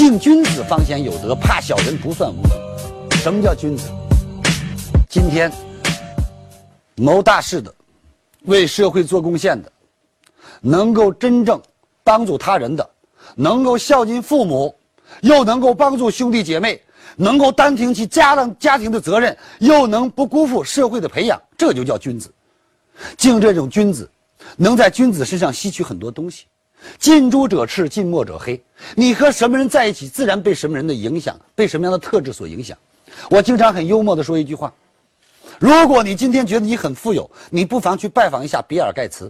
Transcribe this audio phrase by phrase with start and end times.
[0.00, 3.18] 敬君子方显有德，怕小人不算无能。
[3.18, 3.90] 什么叫君子？
[5.10, 5.52] 今天
[6.96, 7.70] 谋大事的，
[8.44, 9.70] 为社会做贡献的，
[10.62, 11.60] 能够真正
[12.02, 12.90] 帮助他人的，
[13.34, 14.74] 能够孝敬父母，
[15.20, 16.80] 又能够帮助兄弟姐妹，
[17.14, 22.32] 能够担挺起家当家庭的责任，又能不辜负社会的培养，这就叫君子。
[23.18, 24.10] 敬这种君子，
[24.56, 26.46] 能在君子身上吸取很多东西。
[26.98, 28.62] 近朱者赤，近墨者黑。
[28.94, 32.76] 你和什么人在一起，自然被什么人的影响，被什么样的特质所影响。
[33.28, 34.72] 我经常很幽默地说一句话：
[35.58, 39.28] 如果你今天觉得你很富有，你不妨去拜访一下比尔盖茨；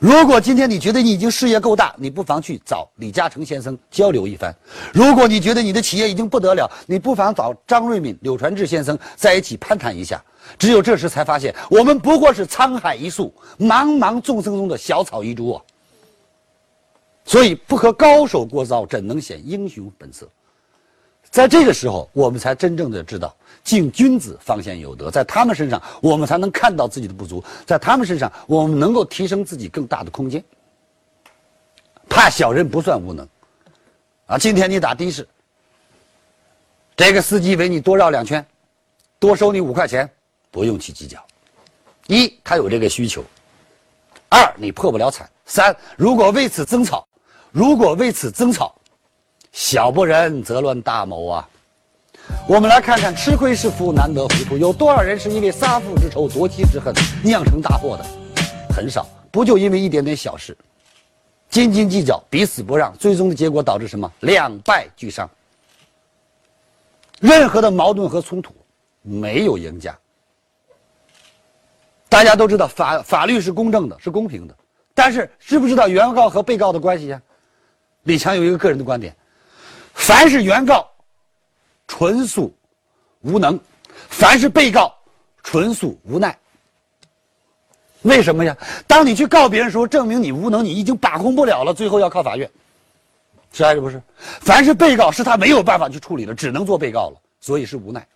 [0.00, 4.52] 如果今天你觉得你已经事业够大，你不妨去找李嘉诚先生交流一番；
[4.92, 10.22] 如果你觉得你的企业已经不得了，你不妨找张瑞敏、柳传志先生在一起攀谈一下。
[10.58, 15.62] 只有这时才发现，我们不过是沧海一粟，茫茫众生中的小草一株啊。
[17.28, 20.26] 所以不和高手过招，怎能显英雄本色？
[21.30, 25.10] 在这个时候，我们才真正的知道，敬君子方先有德。
[25.10, 30.42] 在他们身上，我们才能看到自己的不足；在他们身上，我们能够提升自己更大的空间。
[32.08, 33.28] 怕小人不算无能，
[34.24, 34.38] 啊！
[34.38, 35.28] 今天你打的士，
[36.96, 38.44] 这个司机为你多绕两圈，
[39.18, 40.10] 多收你五块钱，
[40.50, 41.22] 不用去计较。
[42.06, 43.20] 一，他有这个需求；
[44.30, 47.06] 二，你破不了产；三，如果为此争吵。
[47.58, 48.72] 如果为此争吵，
[49.50, 51.48] 小不忍则乱大谋啊！
[52.46, 54.56] 我们来看看，吃亏是福，难得糊涂。
[54.56, 58.06] 有多少人是因为杀父之仇、夺妻之恨酿成大祸的？
[58.72, 60.56] 很少，不就因为一点点小事，
[61.50, 64.08] 斤斤计较、彼此不让，最终的结果导致什么？
[64.20, 65.28] 两败俱伤。
[67.18, 68.54] 任何的矛盾和冲突，
[69.02, 69.98] 没有赢家。
[72.08, 74.54] 大家都知道，法法律是公正的，是公平的，
[74.94, 77.20] 但是知不知道原告和被告的关系呀？
[78.04, 79.14] 李强有一个个人的观点：
[79.94, 80.88] 凡是原告，
[81.86, 82.54] 纯属
[83.20, 83.58] 无能；
[84.08, 84.94] 凡是被告，
[85.42, 86.36] 纯属无奈。
[88.02, 88.56] 为什么呀？
[88.86, 92.48] 当你去告别人的时候，证明你无能，你已经把控不了了，最后要靠法院，
[93.52, 94.00] 是还是不是？
[94.40, 98.06] 凡是被告，是他没有办法去处理了，只能做被告了，所以是无奈。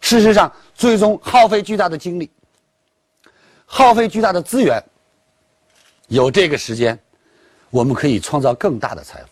[0.00, 2.30] 事实上，最终耗费巨大的精力，
[3.66, 4.82] 耗费巨大的资源，
[6.08, 6.98] 有这个时间。
[7.74, 9.26] 我们可以创造更大的财富，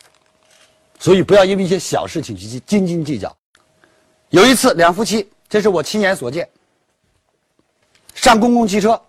[0.99, 3.33] 所以不要因为一些小事情去斤斤计较。
[4.31, 6.49] 有一次，两夫妻，这是我亲眼所见，
[8.15, 9.01] 上公共汽车，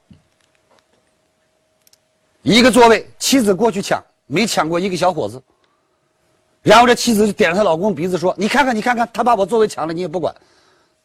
[2.44, 5.42] 一个座位，妻子过去抢，没抢过一个小伙子。
[6.62, 10.32] 然后这妻子就点着她老公鼻子说：“你看看，你看看，他把我座位抢了，你也不管。”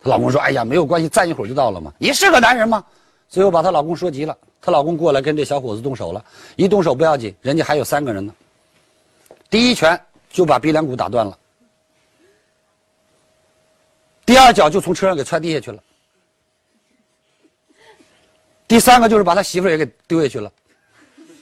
[0.05, 2.85] 她老公说：“哎呀，没有关系，站一会儿就到了嘛。”你是个男人吗？
[3.27, 4.37] 最后把她老公说急了。
[4.61, 6.25] 她老公过来跟这小伙子动手了，
[6.57, 8.35] 一动手不要紧，人家还有三个人呢。
[9.49, 9.99] 第一拳
[10.29, 11.39] 就把鼻梁骨打断了，
[14.27, 15.83] 第二脚就从车上给踹地下去了，
[18.67, 20.53] 第三个就是把他媳妇也给丢下去了，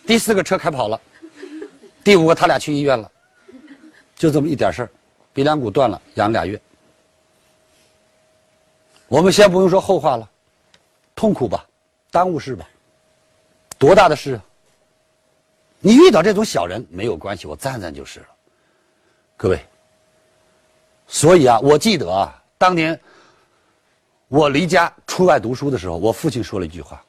[0.06, 1.00] 第四个车开跑了，
[2.05, 3.10] 第五个他俩去医院了，
[4.15, 4.91] 就这么一点事儿，
[5.32, 6.60] 鼻梁骨断了，养俩月。
[9.09, 10.31] 我们先不用说后话了，
[11.16, 11.66] 痛苦吧，
[12.12, 12.69] 耽误事吧。
[13.78, 14.42] 多大的事啊！
[15.78, 18.26] 你遇到这种小人没有关系，我赞赞就是了。
[19.37, 19.64] 各位，
[21.06, 22.98] 所以啊，我记得啊，当年
[24.28, 27.04] 我离家出外读书的时候，我父亲说了一句话：“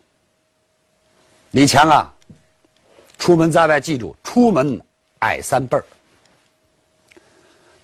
[1.52, 2.14] 李强啊，
[3.18, 4.80] 出门在外记住，出门
[5.20, 5.86] 矮三辈儿。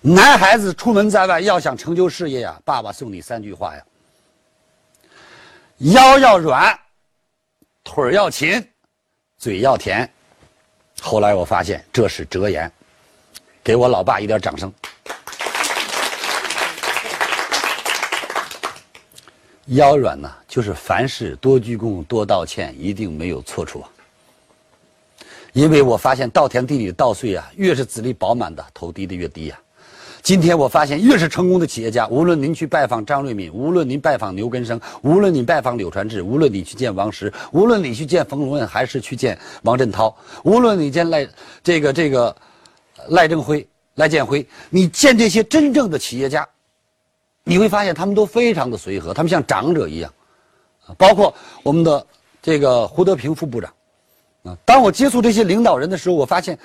[0.02, 3.86] 男孩子出门在外要想成就事业呀，爸爸送你三句话呀：
[5.78, 6.78] 腰要软，
[7.86, 8.62] 腿要勤。”
[9.44, 10.10] 嘴要甜，
[11.02, 12.72] 后来我发现这是哲言，
[13.62, 14.74] 给我老爸一点掌声。
[19.66, 23.84] 腰软呢，就是凡事多鞠躬、多道歉，一定没有错处。
[25.52, 29.60] 因为我发现稻田地里的稻穗啊，越是籽粒饱满的，头低的越低呀。
[30.24, 40.16] 今天我发现，越是成功的企业家，无论您去拜访张瑞敏，无论您拜访牛根生，无论你拜访柳传志，无论你去见王石，无论你去见冯龙恩，还是去见王振涛，
[40.46, 41.28] 无论你见赖
[41.62, 42.34] 这个这个
[43.10, 46.48] 赖正辉、赖建辉，你见这些真正的企业家，
[47.44, 50.10] 你会发现他们都非常的随和，他们像长者一样，
[50.98, 52.08] 包括我们的
[52.42, 53.74] 这个胡德平副部长，
[54.44, 56.58] 啊，当我接触这些领导人的时候，我发现。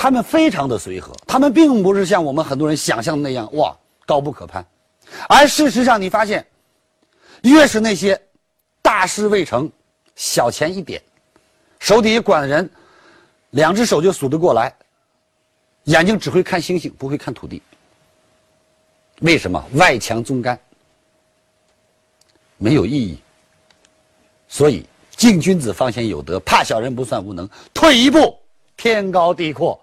[0.00, 4.64] 他们非常的随和，他们并不是像我们很多人想象的那样哇高不可攀，
[5.28, 6.46] 而事实上你发现，
[7.42, 8.18] 越是那些
[8.80, 9.68] 大事未成、
[10.14, 11.02] 小钱一点、
[11.80, 12.70] 手底下管的人
[13.50, 14.72] 两只手就数得过来，
[15.84, 17.60] 眼睛只会看星星，不会看土地。
[19.22, 20.56] 为什么外强中干？
[22.56, 23.18] 没有意义。
[24.46, 24.86] 所以，
[25.16, 27.50] 敬君子方先有德，怕小人不算无能。
[27.74, 28.38] 退一步，
[28.76, 29.76] 天高地阔；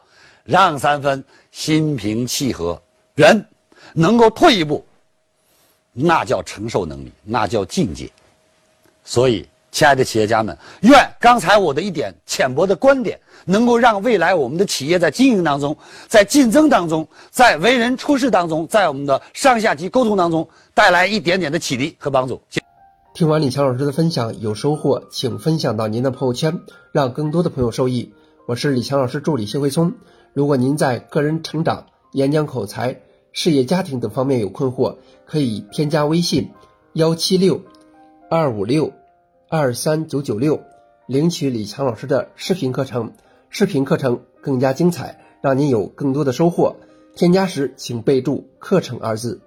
[0.45, 2.79] 让三分，心平气和。
[3.15, 3.45] 人
[3.93, 4.85] 能够退一步，
[5.91, 8.09] 那叫承受能力，那叫境界。
[9.03, 15.75] 所以，亲爱的企业家们，愿刚才我的一点浅薄的观点，能够让未来我们的企业在经营当中、
[16.07, 22.41] 在竞争当中、在为人处事当中、在我们的上下级沟通当中，带来一点点的启迪和帮助。
[23.13, 26.59] 听完李强老师的分享，有收获，请分享到您的朋友圈，
[26.91, 28.13] 让更多的朋友受益。
[28.47, 29.93] 我是李强老师助理谢慧聪。
[30.31, 33.01] 如果您在个人成长、演讲口才、
[33.31, 36.51] 事业家庭等方面有困惑，可以添加微信
[36.93, 37.63] 幺七六
[38.29, 38.93] 二五六
[39.49, 40.61] 二三九九六，
[41.07, 43.13] 领取李强老师的视频课程。
[43.49, 46.75] 视频课程更加精彩，让您有更多的收获。
[47.15, 49.41] 添加时请备注“课程”二字。